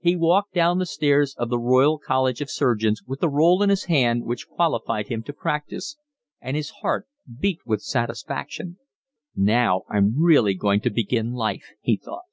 He 0.00 0.16
walked 0.16 0.52
down 0.52 0.78
the 0.80 0.84
stairs 0.84 1.32
of 1.38 1.48
the 1.48 1.56
Royal 1.56 1.96
College 1.96 2.40
of 2.40 2.50
Surgeons 2.50 3.04
with 3.06 3.20
the 3.20 3.28
roll 3.28 3.62
in 3.62 3.70
his 3.70 3.84
hand 3.84 4.24
which 4.24 4.48
qualified 4.48 5.06
him 5.06 5.22
to 5.22 5.32
practice, 5.32 5.96
and 6.40 6.56
his 6.56 6.70
heart 6.82 7.06
beat 7.38 7.60
with 7.64 7.80
satisfaction. 7.80 8.78
"Now 9.36 9.82
I'm 9.88 10.20
really 10.20 10.54
going 10.54 10.80
to 10.80 10.90
begin 10.90 11.34
life," 11.34 11.68
he 11.82 11.96
thought. 11.96 12.24